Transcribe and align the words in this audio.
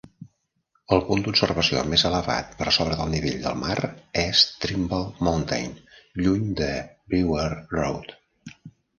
El 0.95 1.01
punt 1.07 1.19
d'observació 1.25 1.81
més 1.89 2.05
elevat, 2.07 2.55
per 2.61 2.71
sobre 2.77 2.95
del 3.01 3.11
nivell 3.15 3.35
del 3.43 3.59
mar, 3.63 3.75
és 4.21 4.41
Trimble 4.63 5.27
Mountain, 5.27 5.75
lluny 6.23 6.47
de 6.63 6.71
Brewer 7.13 7.45
Road. 7.75 8.11